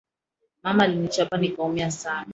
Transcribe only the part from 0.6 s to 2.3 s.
Mama alinichapa nikaumia sana